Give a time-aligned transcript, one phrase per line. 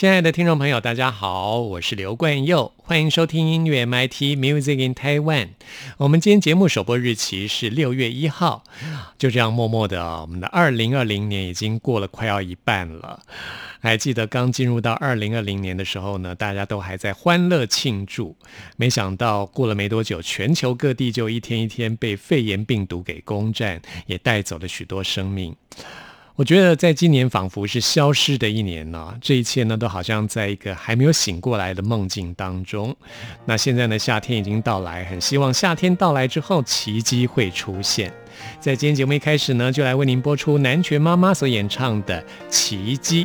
[0.00, 5.48] 亲爱的听众朋友，大家好，我是刘冠佑，欢迎收听音乐 MIT Music in Taiwan。
[5.98, 8.64] 我们今天节目首播日期是六月一号，
[9.18, 13.20] 就这样默默的，我们的二零二零年已经过了快要一半了。
[13.80, 18.34] 还记得刚进入到二零二零年的时候呢，大家都还在欢乐庆祝，
[18.78, 25.54] 没想到过了没多久，全球各地就一天一天被肺炎病毒给攻占，也带走了许多生命。
[26.36, 32.96] 我觉得在今年仿佛是消失的一年呢，这一切呢都好像在一个还没有醒过来的梦境当中。
[33.44, 38.10] 那现在呢，夏天已经到来，很希望夏天到来之后奇迹会出现。
[38.58, 43.24] 在今天节目一开始呢，就来为您播出南拳妈妈所演唱的《奇迹》。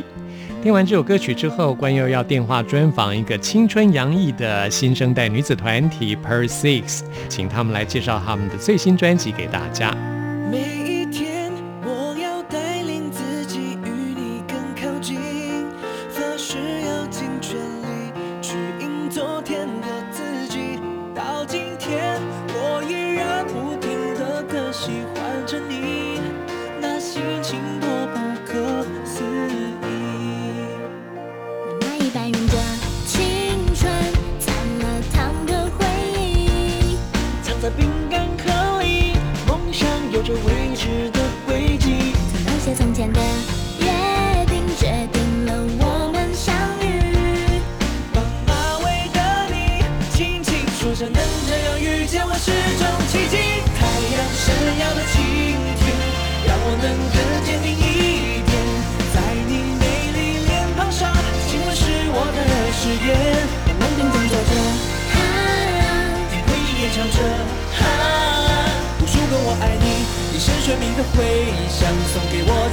[0.62, 10.15] 听完这首歌曲之后，关佑要电话专访一个青春洋溢的新生代女子团体 Per Six，请他们来介绍他们的最新专辑给大家。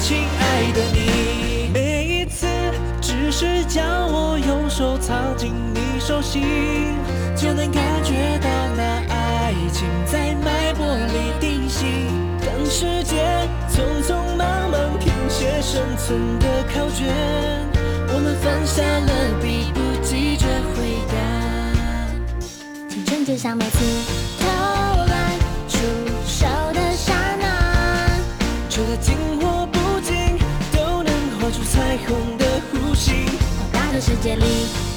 [0.03, 2.45] 亲爱的你，每一次
[2.99, 6.43] 只是将我右手藏进你手心，
[7.37, 11.87] 就能感觉到那爱情在脉搏里定型。
[12.41, 17.07] 当时间匆匆忙忙停写生存的考卷，
[18.09, 22.89] 我们放下了笔，不急着回答。
[22.89, 24.22] 青春就像每次。
[34.05, 34.43] 世界里，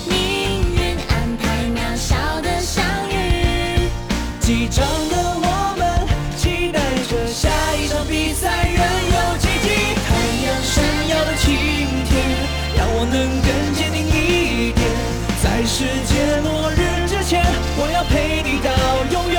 [0.08, 3.86] 命运安排渺小的相遇。
[4.40, 5.86] 机场的我们，
[6.36, 9.94] 期待着下一场比赛，仍有奇迹。
[10.02, 10.10] 太
[10.42, 11.54] 阳闪耀的晴
[12.02, 12.18] 天，
[12.74, 13.14] 让我能
[13.46, 14.82] 更坚定一点。
[15.40, 17.46] 在世界末日之前，
[17.78, 18.74] 我要陪你到
[19.12, 19.38] 永远。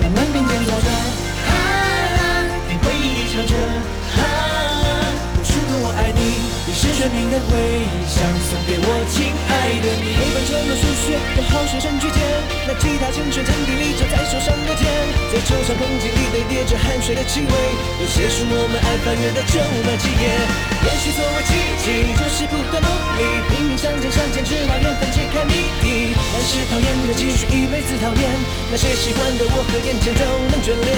[0.00, 0.88] 我们并肩走着，
[1.52, 1.52] 啊，
[2.80, 3.52] 回忆里唱着，
[4.16, 4.24] 啊，
[5.36, 6.18] 无数个我爱你，
[6.64, 7.71] 你是生命的回。
[9.80, 10.12] 的你。
[10.18, 12.18] 黑板上的数学跟好学生之间，
[12.66, 14.84] 那吉他轻旋，长笛立着在手上的茧，
[15.32, 17.52] 在球场空气里堆叠着汗水的气味。
[18.00, 20.24] 有些书我们爱翻阅的旧那几页。
[20.82, 26.12] 也许所谓奇迹，就是不断努力，拼命向前向前，直到缘分解开谜底。
[26.16, 28.24] 但是讨厌的继续一辈子讨厌，
[28.70, 30.90] 那些喜欢的我和眼前都能眷恋。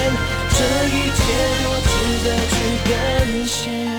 [0.51, 0.59] 这
[0.89, 1.21] 一切
[1.63, 1.93] 多值
[2.25, 2.55] 得去
[2.89, 3.94] 感谢。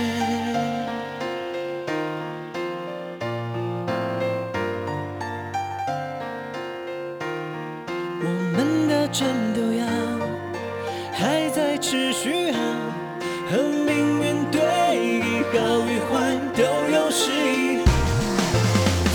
[9.18, 9.86] 战斗呀，
[11.10, 12.58] 还在持续啊。
[13.50, 16.60] 和命运对弈，好与坏都
[16.92, 17.80] 有诗意。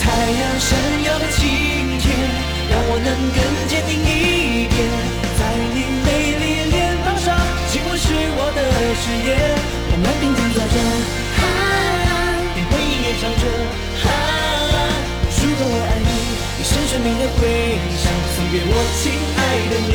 [0.01, 0.74] 太阳闪
[1.06, 1.45] 耀的晴
[2.01, 2.18] 天，
[2.71, 3.39] 让我能更
[3.69, 4.75] 坚定一点，
[5.38, 5.39] 在
[5.69, 6.09] 你美
[6.42, 7.38] 丽脸庞上，
[7.68, 8.59] 幸福是我的
[8.97, 9.30] 誓言。
[9.92, 10.77] 我们并肩走着，
[11.38, 11.45] 啊，
[12.56, 13.45] 你回忆也唱着，
[14.01, 14.09] 啊，
[15.30, 16.09] 如果我爱你，
[16.57, 19.31] 你深深命的回响，送给我亲。
[19.69, 19.94] 的你。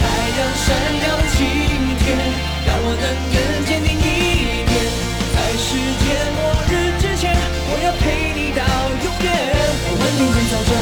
[0.00, 0.02] 太
[0.36, 0.66] 阳闪
[1.02, 1.36] 耀的晴
[2.00, 2.06] 天，
[2.66, 3.36] 让我能更
[3.66, 4.72] 坚定一点，
[5.34, 5.68] 在世
[6.00, 6.04] 界
[6.36, 6.38] 末
[6.70, 7.22] 日之前，
[7.68, 8.04] 我要陪
[8.34, 8.62] 你到
[9.04, 9.26] 永远。
[9.86, 10.72] 我稳定尖笑着，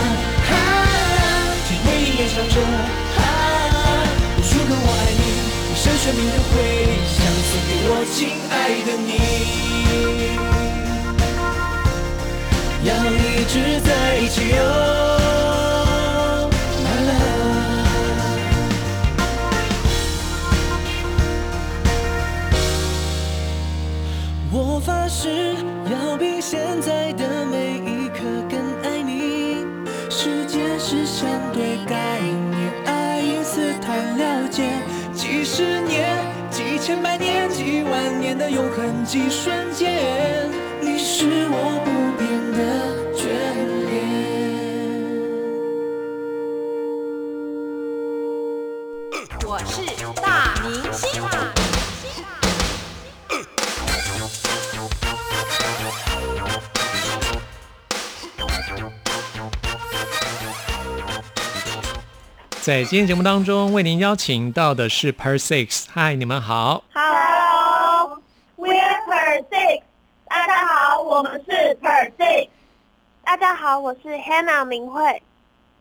[0.49, 0.87] 哈、啊，
[1.67, 2.57] 只为你演唱着，
[3.17, 4.07] 哈、啊，
[4.37, 5.23] 无数个我爱你，
[5.71, 6.53] 一深生命的回
[6.87, 7.19] 忆，想
[7.49, 8.19] 送给我亲
[8.51, 8.53] 爱
[8.87, 9.11] 的你。
[12.85, 13.89] 要一直在
[14.19, 15.12] 一起、哦。
[25.23, 25.29] 是
[25.89, 29.65] 要比现在的每一刻更爱你。
[30.11, 32.19] 时间是相对概
[32.51, 34.69] 念，爱因斯坦了解，
[35.15, 36.19] 几十年、
[36.51, 39.93] 几千百年、几万年的永恒几瞬间，
[40.81, 42.29] 你是我不变
[42.59, 42.61] 的
[43.15, 43.23] 眷
[43.87, 43.92] 恋。
[62.73, 66.83] 在今天节目当中，为您邀请到的是 Per Six，嗨，你们好。
[66.95, 69.83] Hello，we're Per Six。
[70.25, 72.49] 大家好，我们是 Per Six。
[73.23, 75.23] 大家好，我是 Hannah 明慧。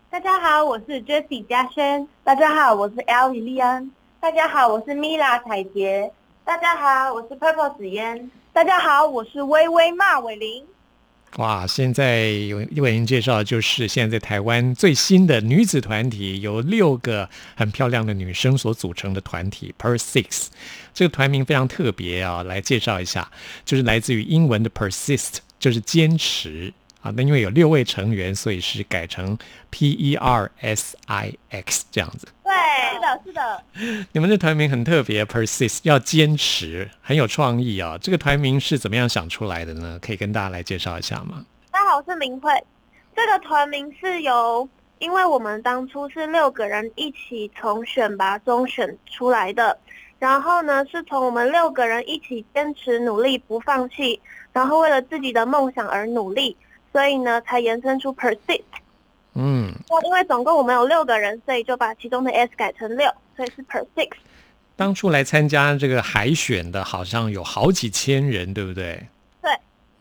[0.10, 2.06] 大家好，我是 Jessie 嘉轩。
[2.26, 3.90] 大家好，我是 Ellie 利安。
[4.20, 6.12] 大家好，我是 Mila 彩杰。
[6.44, 8.30] 大家好，我是 Purple 紫嫣。
[8.52, 10.68] 大家好，我是微微骂伟玲。
[11.38, 20.48] 哇，现在有为您介绍就是现在在台湾最新的女子团体，由六个很漂亮的女生所组成的团体 Per Six。
[20.94, 23.32] 这个团名非常特别啊，来介绍一下，
[23.64, 27.14] 就是来自于英文的 persist，就是坚持啊。
[27.16, 29.38] 那因为有六位成员，所以是改成
[29.70, 32.28] P E R S I X 这样子。
[32.52, 33.64] 对，是的，是的。
[34.12, 37.98] 你们的团名很特别，persist 要坚持，很有创意啊。
[38.02, 39.98] 这个团名是怎么样想出来的呢？
[40.02, 41.46] 可以跟大家来介绍一下吗？
[41.72, 42.52] 大家好，我是明慧。
[43.16, 44.68] 这个团名是由，
[45.00, 49.78] 因为我们当初是六个人一起从选拔中选出来的，
[50.20, 54.20] 然后呢，是从我们六个人一起坚持努力不放弃，
[54.52, 56.58] 然后为了自己的梦想而努力，
[56.92, 58.62] 所以呢，才延伸出 persist。
[59.34, 64.12] 嗯，那因为总共我们有六个人，所以就把其中的 s 改成六，所以是 persist。
[64.76, 69.08] 当初来参加这个海选的，好像有好几千人，对不对？
[69.42, 69.52] 对。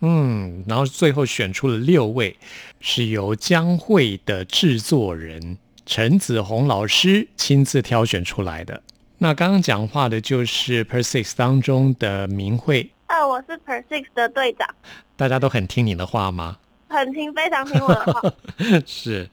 [0.00, 2.36] 嗯，然后最后选出了六位，
[2.80, 8.82] 是由江蕙的制作人陈子红老师亲自挑选出来的。
[9.18, 14.66] 那刚刚讲话的就是 Persix 当中的明慧，呃，我是 persist 的队长，
[15.14, 16.56] 大家都很听你的话吗？
[16.90, 18.34] 很听，非常听我的话。
[18.84, 19.26] 是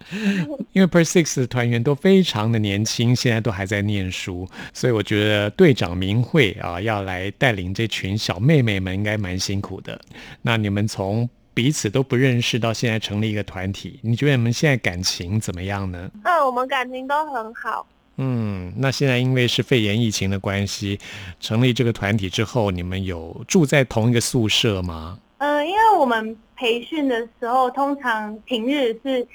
[0.71, 9.99] 因为 Per Six 的团员都非常的年轻，现在都还在念书，所以我觉得队长明慧啊要来带领这群小妹妹们，应该蛮辛苦的。
[10.43, 16.09] 那你们从彼此都不认识到现在成立一个团体，你觉得你们现在感情怎么样呢？
[16.23, 17.85] 嗯，我们感情都很好。
[18.19, 20.99] 嗯，那现在因为是肺炎疫情的关系，
[21.39, 25.19] 成立这个团体之后，你们有住在同一个宿舍吗？
[25.39, 29.25] 嗯，因为我们培训的时候，通常平日是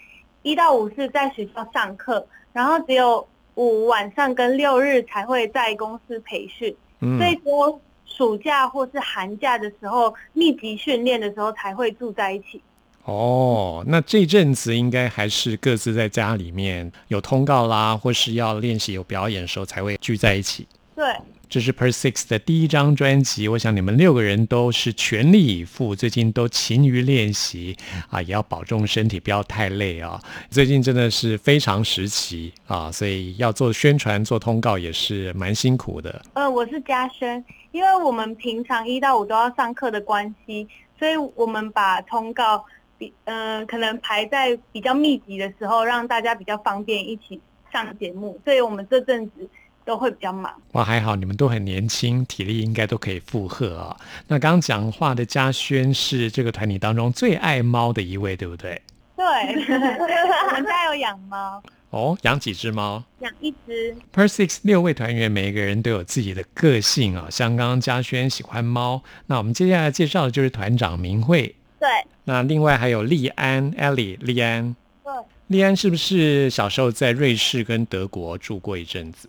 [0.43, 12.61] 一到五是在学校上课，然后只有五晚上跟六日才会在公司培训，嗯所以只有暑假或是寒假的时候密集训练的时候才会住在一起。
[13.05, 20.69] 哦，那这阵子应该还是各自在家里面有通告啦，或是要练习有表演的时候才会聚在一起。
[20.95, 21.05] 对，
[21.52, 27.76] 这是 Per Six 的第一张专辑，我想你们六个人都是全力以赴，最近都勤于练习
[28.09, 30.18] 啊，也要保重身体，不要太累啊。
[30.49, 36.23] 最近真的是非常时期啊，所以要做宣传、做通告也是蛮辛苦的。
[36.32, 40.66] 呃，我是嘉轩，因为我们平常一到五都要上课的关系，
[40.99, 42.64] 所以我们把通告
[42.97, 47.38] 比呃可能排在比较密集的时候，让大家比较方便一起
[47.71, 49.47] 上节目，所以我们这阵子
[49.85, 50.53] 都会比较忙。
[50.73, 53.97] 哇，还好你们都很年轻，体力应该都可以负荷啊。
[54.29, 58.81] 那刚刚讲话的嘉轩是这个团体当中最爱猫的一位，对不对？
[59.17, 63.03] 对，我们家有养猫， 哦，养几只猫？
[63.21, 63.95] 养一只。
[64.12, 67.29] Per Six 六位团员，每一个人都有自己的个性啊。
[67.31, 71.55] 像刚刚嘉轩喜欢猫，那我们接下来介绍的就是团长明慧。
[71.79, 71.89] 对
[72.25, 74.75] 那另外还有利安 Ellie 利安，
[75.05, 75.12] 对
[75.49, 79.29] 利安是不是小时候在瑞士跟德国住过一阵子？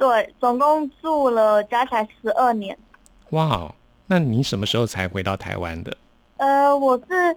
[0.00, 2.74] 对，总共住了加起来十二年。
[3.32, 3.74] 哇哦，
[4.06, 5.94] 那你什么时候才回到台湾的？
[6.38, 7.36] 呃，我是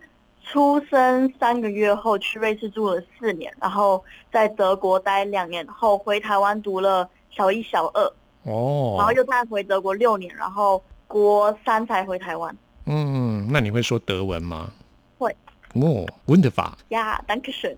[0.49, 4.01] 出生三个月后去瑞士住了四年，然后
[4.31, 8.01] 在德国待两年后回台湾读了小一、小二，
[8.43, 12.55] 哦然后哦，又再回德国六年，然后国三才回台湾。
[12.85, 14.71] 嗯，那你会说德文吗？
[15.17, 15.35] 会。
[15.73, 16.71] 哦，wonderful。
[16.89, 17.75] 呀、yeah,，Danke schön。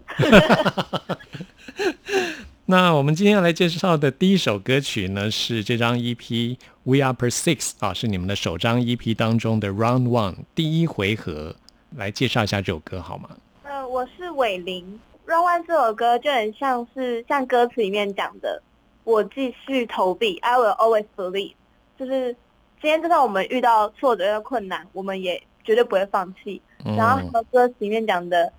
[2.67, 6.17] 那我们今天要来介绍的第一首歌曲呢，是这张 EP
[6.81, 11.55] 《We Are Per Six》啊，是你们的首张 EP 当中的 Round One 第一回合。
[11.95, 13.29] 来介绍一下这首歌好吗？
[13.61, 14.99] 呃，我是伟玲。
[15.27, 18.59] Round One 这首歌就很像是像歌词里面讲的，
[19.03, 21.53] 我继续投币，I will always believe。
[21.99, 22.35] 就是
[22.81, 26.59] 今天就算我们遇到挫折和困难，我们也绝对不会放弃。
[26.97, 28.51] 然后和歌词里面讲的，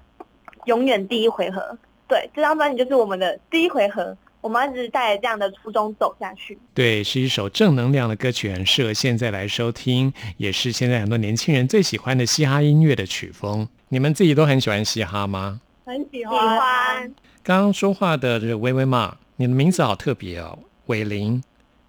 [0.66, 1.76] 永远第一回合。
[2.08, 4.16] 对，这张专辑就是我们的第一回合。
[4.42, 6.56] 我们一直带着这样的初衷走下去。
[6.72, 13.66] 对，是一首正能量的歌曲，很适合现在来收听，也是现在很多年轻人最喜欢的嘻哈音乐的曲风。
[13.88, 15.60] 你们自己都很喜欢嘻哈吗？
[15.84, 17.12] 很喜欢。
[17.42, 21.42] 刚刚说话的这个微微嘛，你的名字好特别哦，伟林。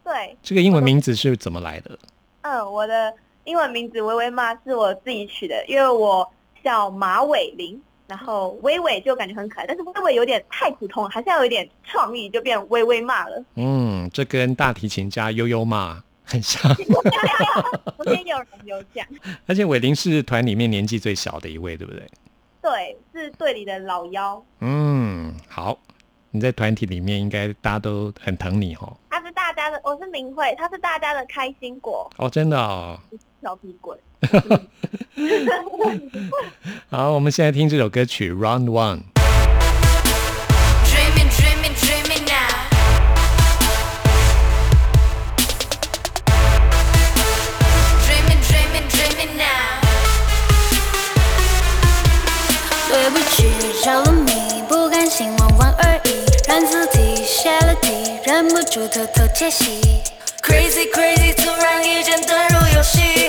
[0.03, 0.35] 对。
[0.41, 1.99] 这个英文名字是怎么来的？
[2.41, 6.27] 嗯，我的英文名字微微嘛是我自己取的，因为我
[6.63, 7.79] 叫马伟林。
[8.07, 13.43] 然后微微就感觉很可爱，但是微微有点太普通了，还是要有一点创意，就变微微骂了。
[13.55, 16.73] 嗯，这跟大提琴家悠悠骂很像。
[17.97, 19.05] 昨天有人有讲。
[19.45, 22.07] 而且伟林是团里面年纪最小的一位，对不对？
[22.61, 24.43] 对，是队里的老幺。
[24.61, 25.77] 嗯，好，
[26.31, 28.97] 你在团体里面应该大家都很疼你哦。
[29.09, 32.09] 他是大家的，我是明慧，他是大家的开心果。
[32.17, 32.99] 哦，真的哦。
[33.47, 33.95] 调皮鬼。
[36.91, 38.97] 好，我们现在听这首歌曲《Round One》。
[52.89, 53.45] 对不起，
[53.81, 59.79] 着了迷，不甘心玩玩而已，让字体写了题，忍不住偷偷窃喜。
[60.41, 63.26] Crazy Crazy，突然一间登入游戏。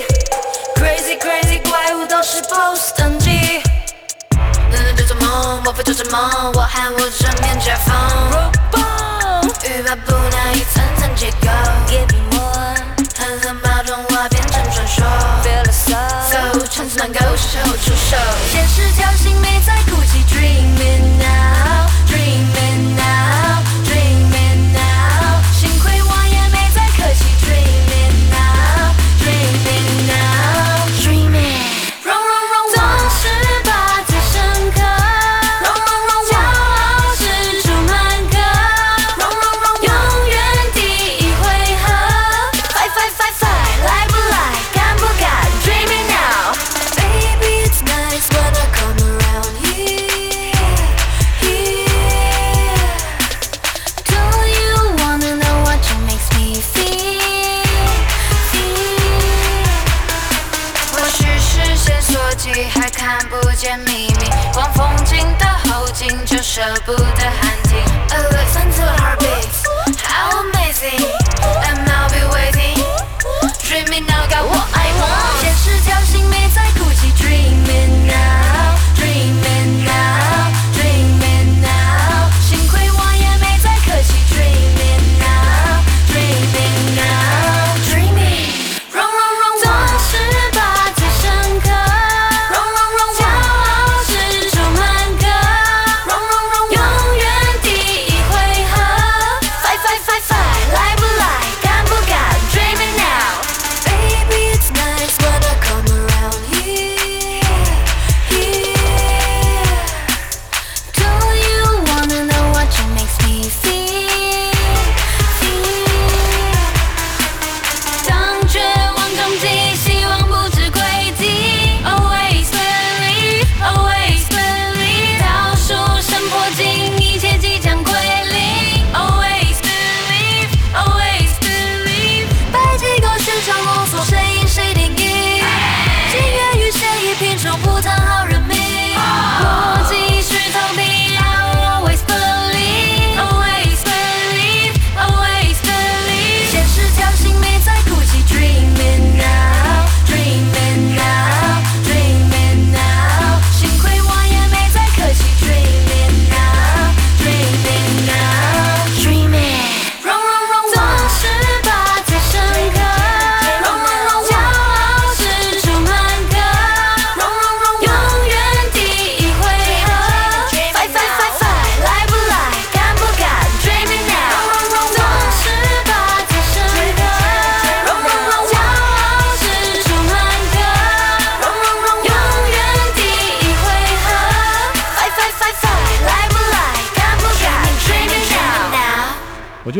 [5.68, 6.50] 我，非做着梦？
[6.54, 7.94] 我喊我正面甲风。
[9.64, 11.48] 欲罢不能，一层层结构。
[13.18, 15.04] 狠狠把童话变成传说。
[15.44, 18.16] Feel the soul，长难够，时候出手。
[18.50, 19.76] 现实挑衅，没在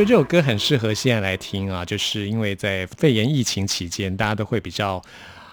[0.09, 5.03] 这首歌很适合现在来听啊，就是因为在肺炎疫情期间，大家都会比较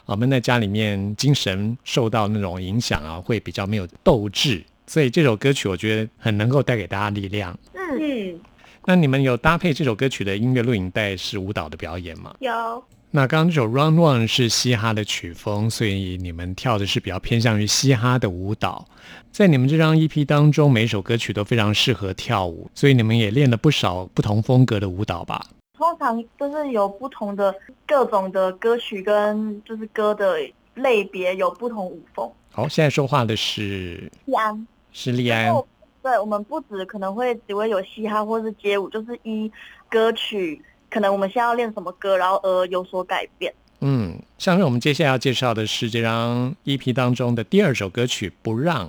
[0.06, 7.54] 啊闷在家里面，精神受到那种影响啊，会比较没有斗志，所以这首歌曲我觉得很能够带给大家力量。
[7.74, 8.40] 嗯，嗯，
[8.86, 12.34] 那你们有搭配这首歌曲的音乐录影带是舞蹈的表演吗？
[12.40, 12.82] 有
[13.16, 18.86] 那刚刚这首《Round One》是嘻哈的曲风，所以你们跳的是比较偏向于嘻哈的舞蹈。
[19.32, 25.46] 在你们这张 EP 当中，每首歌曲都非常适合跳舞，所以你们也练了不少不同风格的舞蹈吧？
[25.78, 27.56] 通常就是有不同的
[27.88, 30.36] 各种的歌曲跟就是歌的
[30.74, 32.30] 类别有不同舞风。
[32.52, 35.56] 好，现在说话的是西安，是利安。
[36.04, 39.50] 对我们不止可能会只会有嘻哈或是街舞，就是依
[39.90, 40.62] 歌曲，
[40.96, 43.54] 可能我们现在要练什么歌，然后而有所改变。
[43.82, 48.88] 嗯，像是我们接下来要介绍的是这张 EP 当中的第二首歌曲《不让》。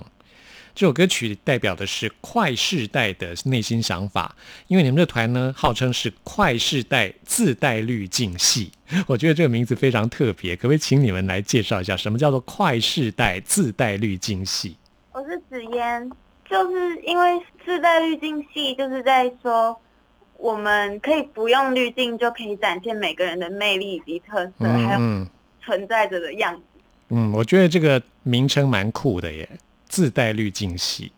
[0.73, 4.33] 这首歌曲代表的是快世代的内心想法，
[4.67, 8.71] 因为你们这团呢号称是快世代自带滤镜系，
[9.05, 14.77] 我觉得这个名字非常特别，可不可以请你们来介绍一下什么叫做快世代自带滤镜系？
[15.11, 16.09] 我是紫嫣，
[16.49, 19.77] 就是因为自带滤镜系，就是在说
[20.37, 25.27] 我们可以不用滤镜就可以展现每个人的魅力以及特色，还有嗯
[25.61, 26.61] 存在着的样子。
[27.09, 29.47] 嗯，我觉得这个名称蛮酷的耶。
[29.89, 31.09] 自带滤镜系，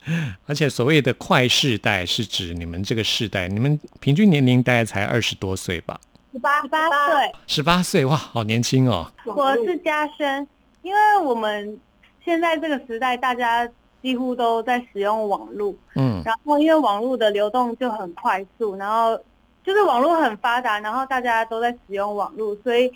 [0.46, 6.00] 而且所谓的快世代是指你们这个世代，你们平均年龄大概才二十多岁吧？
[6.32, 9.12] 十八八岁，十八岁哇，好年轻哦！
[9.26, 10.48] 我是嘉轩，
[10.84, 11.80] 因为我们
[12.24, 13.68] 现在这个时代，大家
[14.02, 16.22] 几乎都在使用网络，嗯。
[16.26, 19.20] 然后因为网络的流动就很快速，然后
[19.64, 22.92] 就是网络很发达，然后大家都在使用网络，所以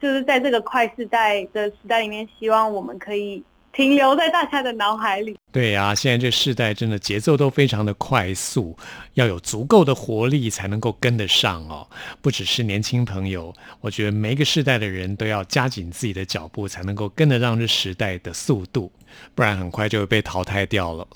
[0.00, 5.36] 就是在这个快时代的时代里面，希望我们可以停留在大家的脑海里。
[5.52, 8.76] 对呀、现在这世代真的节奏都非常的快速，
[9.14, 11.88] 要有足够的活力才能够跟得上哦。
[12.20, 18.92] 不只是年轻朋友，我觉得每一个世代的人都要加紧自己的脚步，才能够跟得上这时代的速度，
[19.34, 21.06] 不然很快就会被淘汰掉了。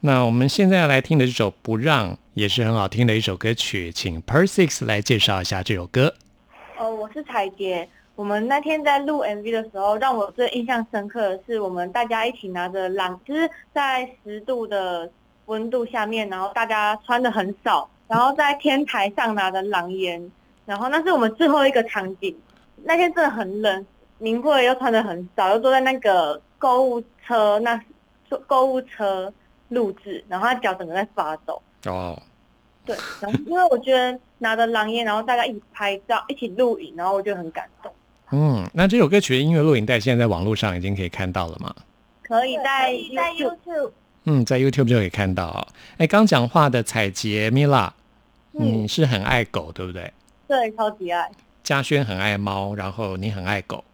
[0.00, 6.14] 那我们现在要来听的这首《不让》也是很好听的一首歌曲，请 Per Six 来介绍一下这首歌。
[6.78, 7.88] 哦，我是彩蝶。
[8.18, 15.08] 我们那天在录 MV 的时候，让我最印象深刻的是，我们大家一起拿着狼，就是在十度的
[15.46, 20.32] 温度下面，然后大家穿的很少，然后在天台上拿着狼烟，
[20.66, 22.36] 然后那是我们最后一个场景。
[22.82, 23.86] 那天真的很冷，
[24.18, 27.80] 明慧又穿的很少，又坐在那个购物车那
[28.48, 29.32] 购物车
[29.68, 31.62] 录制，然后他脚整个在发抖。
[31.86, 32.20] 哦，
[32.84, 37.92] 对，然后因为我觉得拿着狼烟，然后大家一起拍照、一起录影，然后我就很感动。
[38.30, 41.74] 嗯，那这首歌曲的音乐录影带现在在网络上已经可以看到了吗？
[42.22, 43.92] 可以在在 YouTube，YouTube
[44.24, 45.66] 嗯，在 YouTube 就可以看到哦。
[45.96, 47.92] 哎，刚讲话的彩杰米拉，
[48.52, 50.12] 你是很爱狗对不对？
[50.46, 51.30] 对，超级爱。
[51.62, 53.84] 嘉轩很爱猫，然后你很爱狗，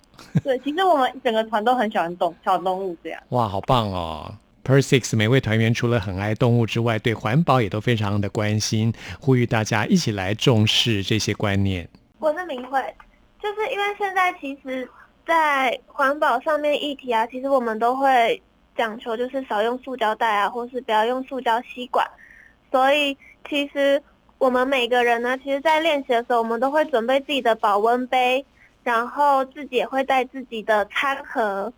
[0.42, 3.20] 对， 其实我们整个团都很喜欢动小动物这样。
[3.30, 11.88] 哇，好棒哦！Per Six 每位团员除了很爱动物之外，对环保也都非常的关心，呼吁大家一起来重视这些观念。
[12.18, 12.80] 我是明慧，
[13.44, 14.88] 就是因为现在其实，
[15.26, 18.42] 在环保上面议题啊，其实我们都会
[18.74, 22.10] 讲求就是少用塑胶袋啊，或是不要用塑胶吸管。
[22.72, 23.14] 所以
[23.46, 24.02] 其实
[24.38, 28.42] 我们每个人呢，其实在练习的时候，我们都会准备自己的保温杯，
[28.82, 31.70] 然后自己也会带自己的餐盒，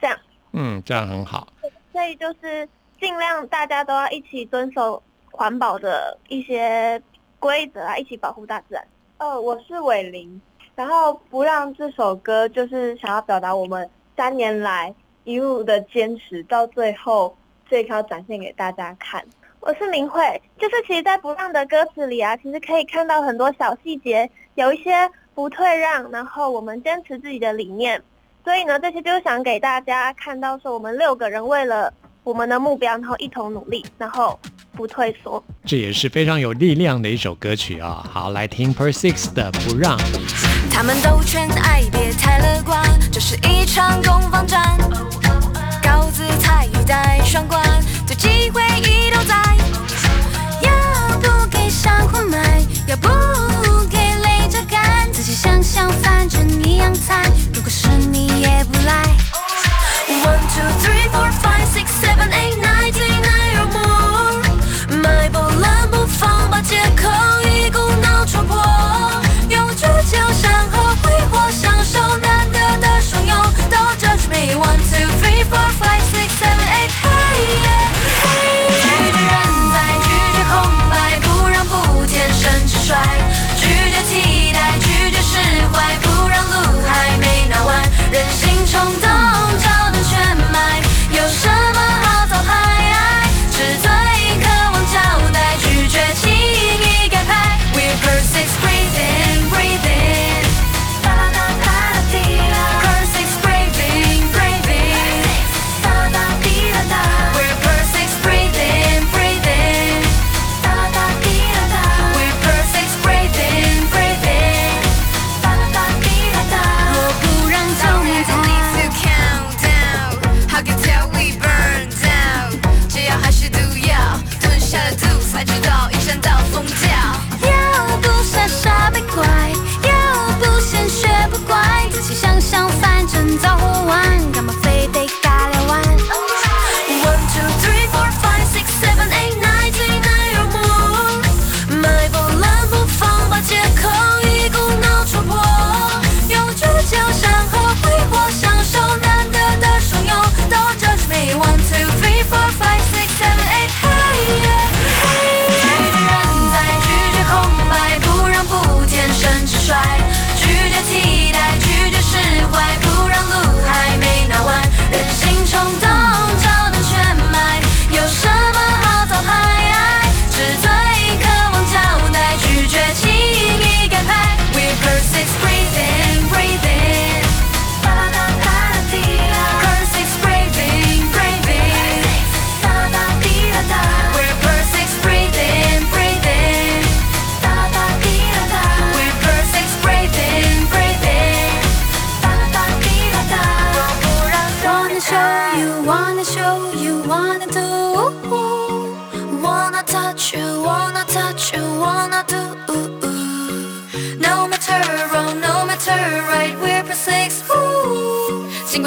[0.00, 0.18] 这样。
[0.52, 1.46] 嗯，这样很好。
[1.92, 2.66] 所以就是
[2.98, 7.02] 尽量大家都要一起遵守环保的一些
[7.38, 8.82] 规则啊，一起保护大自然。
[9.18, 10.40] 呃，我是伟玲，
[10.80, 17.36] 然后不让这首歌就是想要表达我们三年来一路的坚持，到最后
[17.68, 19.22] 这一条展现给大家看。
[19.60, 24.90] 我是明慧，就是其实，在不让的歌词里啊，其实可以看到很多小细节，有一些
[25.34, 28.02] 不退让，然后我们坚持自己的理念。
[28.42, 31.92] 所以呢，这些就是想给大家看到，说我们六个人为了
[32.24, 34.40] 我们的目标，然后一同努力，然后
[34.72, 35.44] 不退缩。
[35.66, 39.98] 这也是非常有力量的一首歌曲啊、好，来听 Per Six 的《不让》。
[40.80, 44.78] 他们都劝爱别太乐观，这是一场攻防战。
[45.82, 47.62] 高姿态语带双关，
[48.06, 49.34] 对机会一都在。
[50.62, 53.10] 要不给上混买，要不
[53.90, 57.30] 给累着干，自己想想，反正一样菜。
[57.52, 59.29] 如果是你也不来。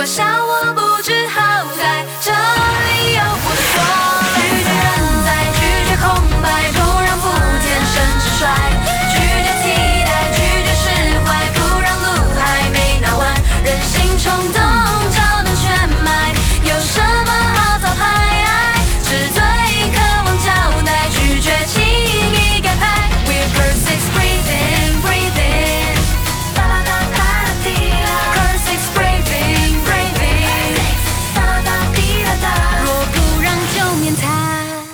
[0.04, 3.74] 尽管笑我不知好歹，这里有我说。
[4.36, 4.86] 拒绝人
[5.24, 6.04] 在，拒绝空
[6.42, 7.24] 白，不让不
[7.62, 8.93] 天生直率。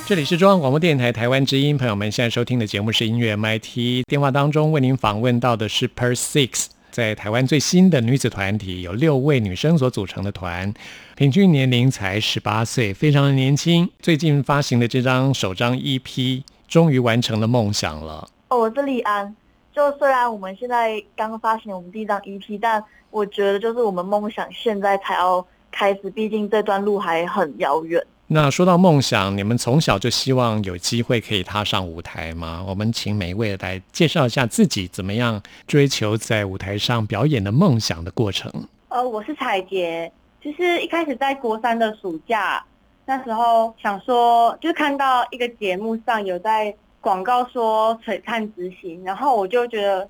[0.09, 4.01] 这里是中央广播电台台湾之音，朋友们现在收听的节目是音乐 MIT。
[4.07, 10.73] 电话当中为您访问到的是 Per Six，在台湾最新的女子团体，有六位女生所组成的团，
[11.15, 13.87] 平均年龄才十八岁，非常的年轻。
[13.99, 18.27] 最近发行的这张首张 EP，终于完成了梦想了。
[18.47, 19.35] 哦，我是丽安。
[19.71, 28.03] 就虽然我们现在刚发行我们第一张 EP，但我觉得就是我们梦想现在才要开始，毕竟这段路还很遥远。
[28.31, 32.63] 那说到梦想，你们从小就希望有机会可以踏上舞台吗？
[32.67, 38.51] 我们请每一位来介绍一下自己怎么样追求在舞台上表演的梦想的过程。
[38.89, 42.63] 呃，我是彩杰，就是一开始在国三的暑假，
[43.07, 50.07] 那时候想说，就看到一个节目上有在广告说璀璨之星，然后我就觉得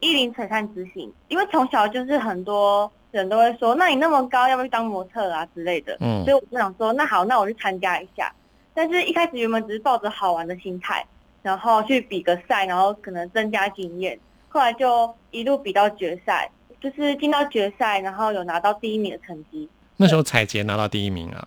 [0.00, 8.32] 一零璀璨之星，因为从小就是很多人都会说，那你那么高，要不要去当模特啊之类的，嗯所以我就想说，那好，那我去参加一下。
[8.74, 11.06] 但是一开始原本只是抱着好玩的心态，
[11.42, 14.18] 然后去比个赛，然后可能增加经验。
[14.48, 19.68] 后来就一路比到决赛，就是进到决赛，然后有拿到第一名的成绩。
[19.96, 21.46] 那时候彩杰拿到第一名啊，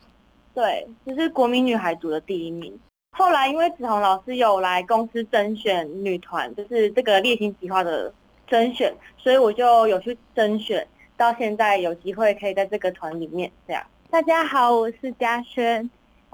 [0.53, 2.77] 对，就是国民女孩组的第一名。
[3.11, 8.13] 后来因为子红老师有来公司甄选女团，就是这个猎星计划的
[8.45, 10.85] 甄选，所以我就有去甄选，
[11.17, 13.81] 到现在有机会可以在这个团里面这样。
[14.09, 15.89] 大家好，我是嘉轩。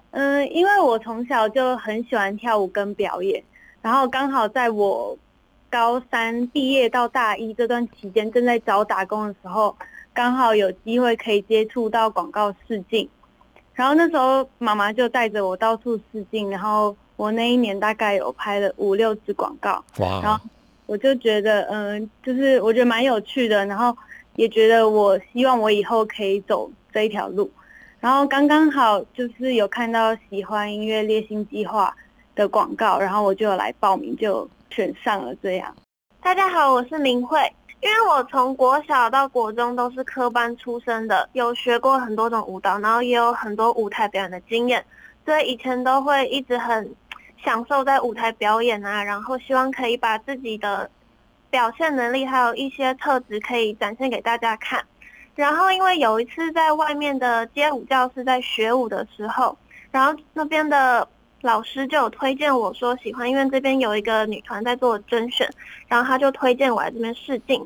[0.09, 3.41] 嗯，因为我从小就很喜欢跳舞跟表演，
[3.81, 5.17] 然后刚好在我
[5.69, 9.75] 高三毕业到大一这段期间，正在找打工的时候，
[10.13, 13.07] 刚好有机会可以接触到广告试镜。
[13.73, 20.49] 然后那时候妈妈就带着我到处试镜，然后我那一年大概有拍了五六支广告，哇然哇后，
[20.87, 23.95] 我就觉得，嗯，就是我觉得蛮有趣的，然后
[24.35, 27.49] 也觉得我希望我以后可以走这一条路，
[27.99, 31.95] 然后刚刚好就是有看到喜欢音乐猎星计划
[32.35, 35.75] 的广告，然后我就来报名，就选上了这样。
[36.21, 37.39] 大家好，我是明慧。
[37.81, 44.85] 因为我从国小到国中都是科班出身的，有学过很多种舞蹈，然后也有很多舞台表演的经验，
[45.25, 46.93] 所以以前都会一直很
[47.43, 50.87] 享受在舞台表演啊，然后希望可以把自己的
[51.51, 54.83] 表现能力还有一些特质可以展现给大家看。
[55.35, 59.55] 然后因为有一次在外面的街舞教室在学舞的时候，
[59.91, 61.07] 然后那边的
[61.41, 65.49] 老师就有推荐我说喜欢，因为这边有一个女团在做甄选，
[65.87, 67.65] 然后他就推荐我来这边试镜。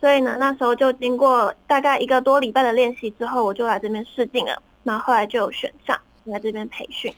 [0.00, 4.60] 所以呢，那时候就经过大概一个多礼拜的练习之后，我就来这边试镜了。
[4.82, 7.12] 然后后来就有选上，来这边培训。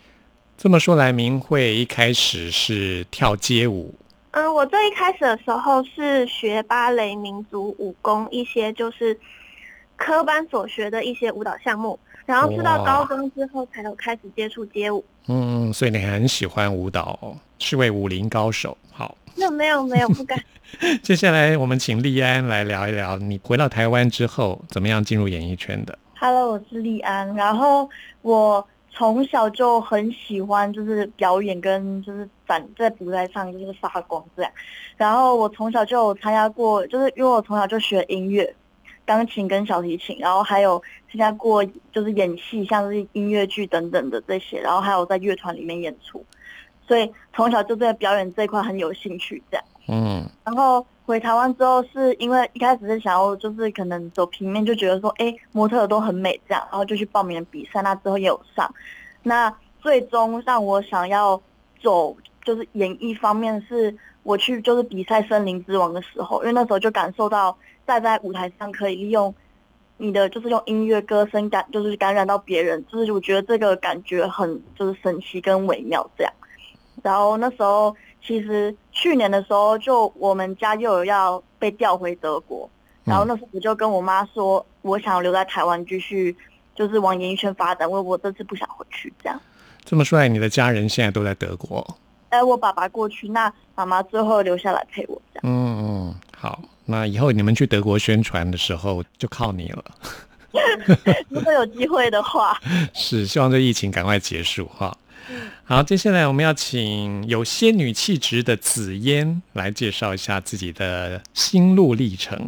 [0.59, 3.95] 这么说来，明慧一开始是跳街舞，
[4.37, 9.17] 嗯，我最一开始的时候是学芭蕾、民族舞功一些就是
[9.95, 15.05] 科班所学的一些舞蹈项目，然后是到高中之后才有开始接触街舞。
[15.29, 18.77] 嗯，所以你很喜欢舞蹈哦，是位武林高手。
[18.91, 20.37] 好，没有没有没有不敢。
[21.01, 27.33] 接下来我们请丽安来聊一聊，你回到台湾之后怎么样进入演艺圈的？Hello，我是丽安。
[27.37, 27.89] 然后
[28.23, 34.53] 我从小就很喜欢就是表演跟就是展在舞台上就是发光这样。
[34.97, 38.55] 然后我从小就有参加过，就是因为我从小就学音乐，
[39.05, 40.81] 钢琴跟小提琴，然后还有
[41.11, 46.25] 参加过就是演戏，像是音乐剧等等的这些，然后还有在乐团里面演出，
[46.87, 49.65] 所以从小就对表演这一块很有兴趣这样。
[49.89, 58.73] 嗯，然后回台湾之后，是因为一开始是想要就是可能走平面，就觉得说，哎，模特都很美这样，然后就去报名了比赛，那之后也有上。
[59.23, 61.41] 那最终让我想要
[61.83, 69.35] 走就是演艺方面，是我去就是比赛《森林之王》的时候，因为那时候就感受到站在舞台上可以利用
[69.99, 76.33] 你的就是用音乐歌声感就是感染到别人，就是我觉得这个感觉很就是神奇跟微妙这样。
[77.03, 77.95] 然后那时候
[78.27, 82.69] 其实去年的时候，就我们家又有要被调回德国，
[83.05, 86.35] 然后那时候我就跟我妈说，我想留在台湾继续
[86.75, 89.39] 就是往演艺圈发展，因为我这次不想回去这样。
[89.85, 91.87] 这么说来，你的家人现在都在德国。
[92.31, 95.43] 哎，我爸爸过去，那妈妈最后留下来陪我这样。
[95.45, 99.85] 嗯嗯，好，那以后你们去德国宣传的时候就靠你了。
[101.29, 102.59] 如果有机会的话，
[102.95, 104.97] 是，希望这疫情赶快结束哈。
[105.65, 112.39] 好，接下来我们要请有仙女气质的紫嫣来介绍一下自己的心路历程。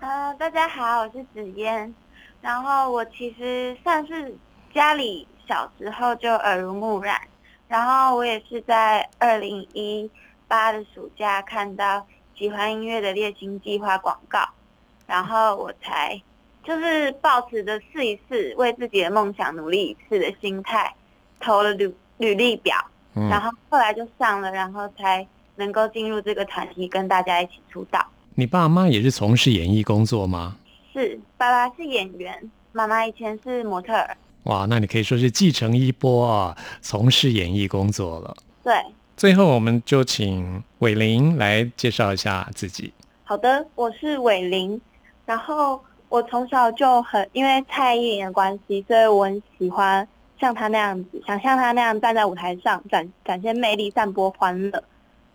[0.00, 1.94] 呃，大家好，我是紫嫣。
[2.40, 4.34] 然后我其实算是
[4.74, 7.18] 家里小时候就耳濡目染，
[7.68, 10.10] 然后我也是在二零一
[10.46, 12.06] 八的暑假看到
[12.36, 14.46] 喜欢音乐的猎星计划广告，
[15.06, 16.20] 然后我才
[16.62, 20.94] 就是抱持着试一试，为自己的梦想努力一次的心态，
[21.40, 21.74] 投了
[22.18, 22.76] 履历表，
[23.14, 28.04] 嗯然后后来就上了，然后才能够进入这个团体跟大家一起出道。
[28.34, 30.56] 你爸妈也是从事演艺工作吗？
[30.92, 34.16] 是，爸爸是演员，妈妈以前是模特儿。
[34.44, 38.36] 哇，那你可以说是继承衣钵啊，从事演艺工作了。
[38.62, 38.74] 对，
[39.16, 42.92] 最后，我们就请伟玲来介绍一下自己。
[43.24, 44.80] 好的，我是伟玲，
[45.24, 50.06] 然后我从小就很因为蔡依林的关系，所以我很喜欢
[50.38, 54.82] 像他那样子，想像他那样站在舞台上展展现魅力，散播欢乐。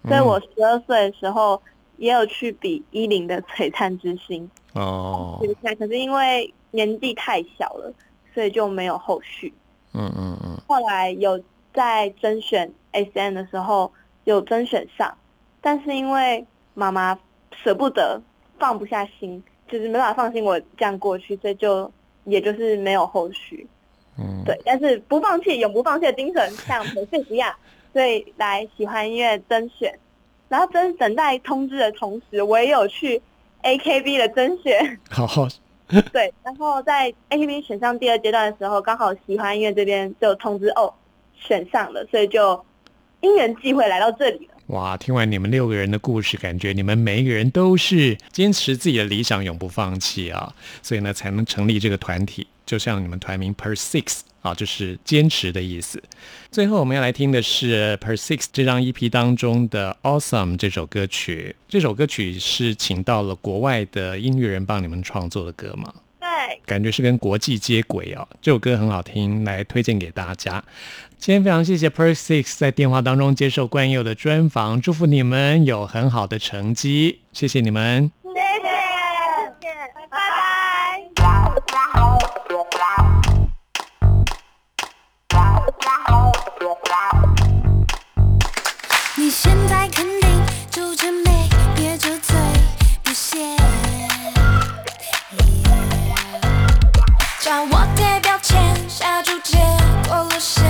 [0.08, 1.62] 所以我十二岁的时候
[1.98, 7.94] 也有去比依林的《璀璨之星哦》，比赛，可是因为年纪太小了，
[8.34, 9.54] 所以就没有后续。
[9.94, 11.42] 嗯嗯嗯，后来有
[11.74, 13.92] 在甄选 S N 的时候
[14.24, 15.18] 有甄选上，
[15.62, 17.20] 但是因为妈妈
[17.52, 18.22] 舍不得，
[18.58, 21.92] 放不下心，就是没办法放心我这样过去，所以就
[22.24, 23.68] 也就是没有后续。
[24.20, 27.54] 嗯，对，但是不放弃，永不放弃的精神，像 e r s 一样，
[27.94, 29.98] 所以来喜欢音乐甄选，
[30.50, 33.22] 然后真等待通知的同时，我也有去
[33.62, 35.00] A K B 的甄选。
[35.10, 35.48] 好，
[36.12, 40.94] 对，然后在 AKB 选上第二阶段的时候，刚好喜欢音乐这边就通知哦，
[41.34, 42.64] 选上了，所以就
[43.22, 44.54] 因缘际会来到这里了。
[44.68, 44.96] 哇！
[44.96, 50.54] 听完你们六个人的故事，感觉你们每一个人都是坚持自己的理想，永不放弃啊，
[50.84, 52.46] 所以呢，才能成立这个团体。
[52.70, 56.00] 就像你们团名 Per Six 啊，就是坚持的意思。
[56.52, 61.56] 最后我们要来听的是 Per Six 这张 EP 当中的《Awesome》这首歌曲。
[61.68, 65.92] 这首歌曲是请到了国外的音乐人帮你们创作的歌吗？
[66.20, 68.28] 对，感觉是跟国际接轨哦。
[68.40, 70.64] 这首歌很好听，来推荐给大家。
[71.18, 78.12] 今天非常谢谢 Per Six 在电话当中接受冠佑的专访，祝福你们有很好的成绩，谢谢你们。
[89.30, 92.36] 你现在肯定皱着眉，憋着嘴
[93.04, 93.38] 不屑。
[97.40, 98.58] 叫我贴标签，
[98.90, 99.60] 下注解
[100.08, 100.64] 过了线，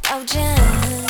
[0.00, 1.09] 条件。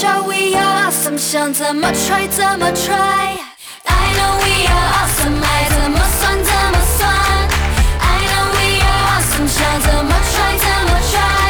[0.00, 7.04] Watch out we are awesome，想怎么 try 怎么 try。I know we are awesome，爱怎么算怎么算。
[8.00, 11.49] I know we are awesome，想怎么 try 怎么 try。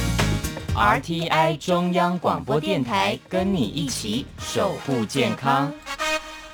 [0.75, 5.71] RTI 中央广播电台，跟你一起守护健康。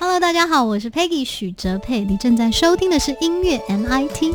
[0.00, 4.34] Hello，大家好，我是 Peggy 许哲佩，你正在收听的是音乐 MIT。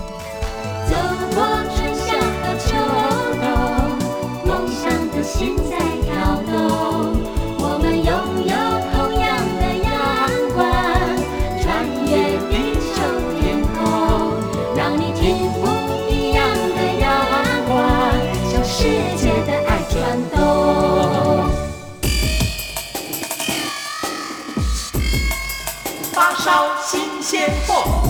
[27.23, 28.02] 先破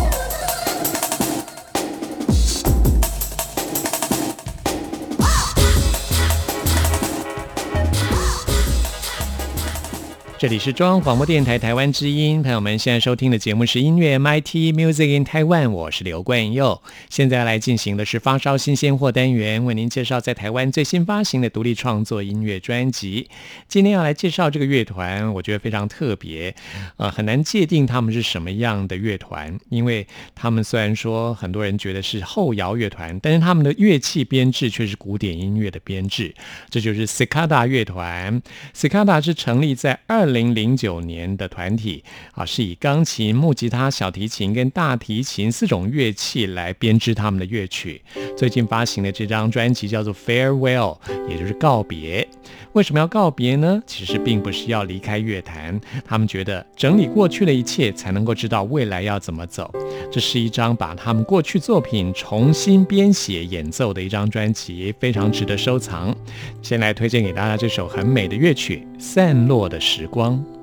[10.43, 16.81] 这里是中央广播电台台湾之音，朋友们现在收听的节目是音乐 MIT Music in Taiwan，我是刘冠佑。
[17.09, 23.29] 现在来进行的是发烧新鲜货单元，为您介绍在台湾最新发行的独立创作音乐专辑。
[23.69, 26.53] 今天要来介绍这个乐团，我觉得非常特别，
[26.97, 30.05] 呃，很难界定他们是什么样的乐团，因为
[30.35, 36.35] 他们虽然说很多人觉得是后摇乐团，但是他们的乐器编制却是古典音乐的编制，
[36.69, 38.41] 这就是 Cicada 乐团。
[38.75, 42.03] Cicada 是成立在二零零九年的团体
[42.33, 48.01] 啊，是以钢琴、木吉他、小提琴跟大提琴四种乐器来编织他们的乐曲。
[48.35, 50.97] 最近发行的这张专辑叫做《Farewell》，
[51.29, 52.27] 也就是告别。
[52.73, 53.81] 为什么要告别呢？
[53.85, 59.71] 其实并不是要离开乐坛，他们觉得整理过去的一切，才能够知道未来要怎么走。
[60.11, 66.15] 这是一张把他们过去作品重新编写、演奏的一张专辑，非常值得收藏。
[66.63, 70.22] 先来推荐给大家这首很美的乐曲《散落的时光》。
[70.23, 70.62] 光.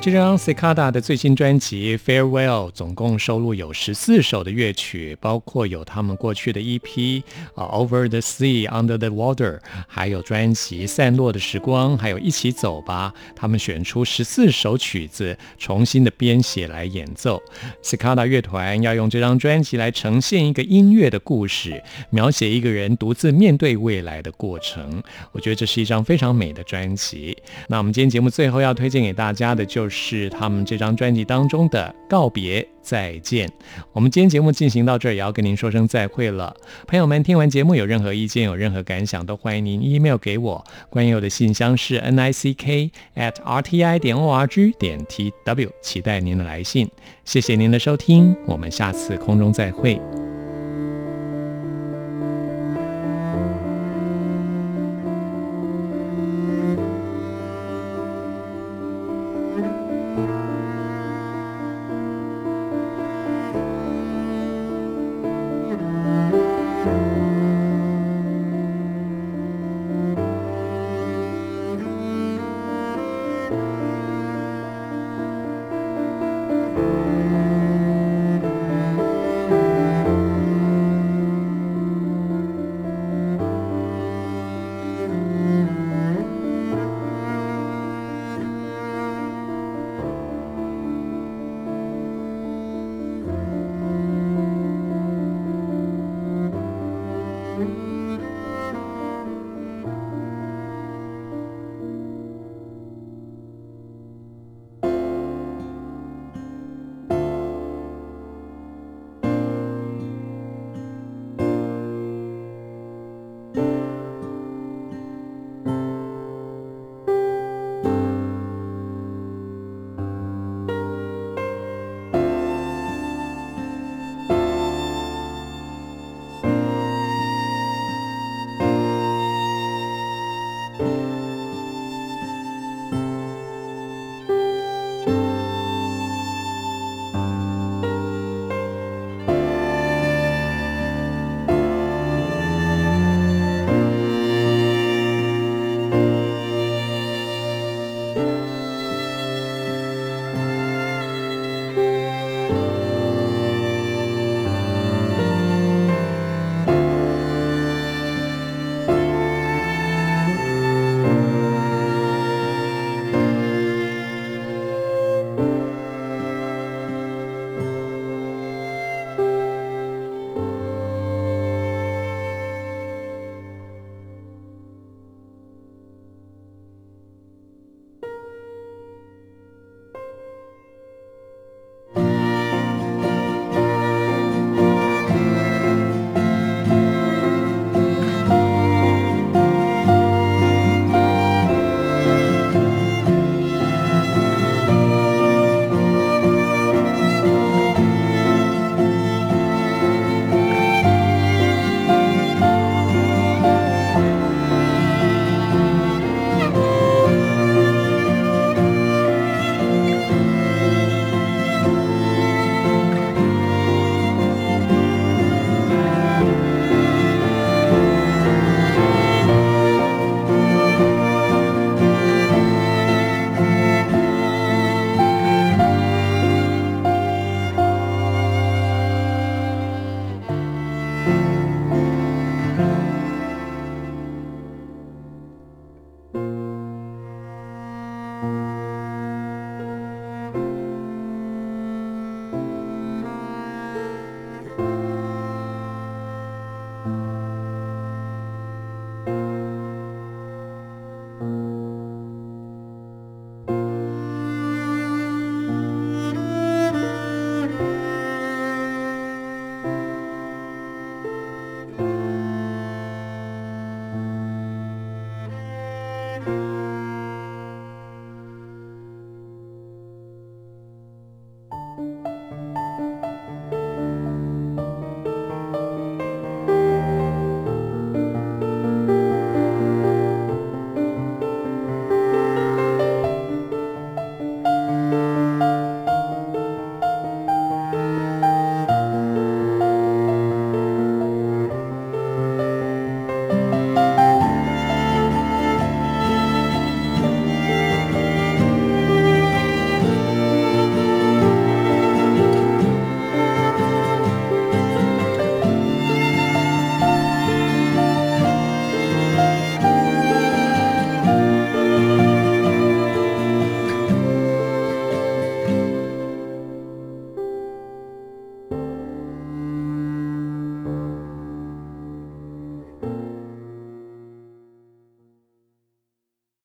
[0.00, 7.22] 这张 Cicada 的最新专辑《Farewell》总共收录有十四首的乐曲，包括有他们过去的 EP
[7.54, 13.12] 啊，《Over the Sea》、《Under the Water》，还有专辑《散落的时光》，还有一起走吧。
[13.36, 17.42] 他们选出十四首曲子，重新的编写来演奏。
[17.82, 25.02] Cicada 乐团要用这张专辑来呈现一个音乐的故事，描写一个人独自面对未来的过程。
[25.32, 27.36] 我觉得这是一张非常美的专辑。
[27.66, 29.97] 那我们今天节目最后要推荐给大家的就是。
[30.00, 33.50] 是他们这张专辑当中的告别再见。
[33.92, 36.54] 我们今天节目进行到这儿，也要跟您说声再会了。
[36.86, 40.64] 朋友们，听完节目有任何意见、有任何感想，都欢迎您 email 给我。
[40.88, 46.88] 关于我的信箱是 n i c k at r t i 点 o r g 点 t w，期待您的来信。
[47.24, 50.00] 谢谢您的收听，我们下次空中再会。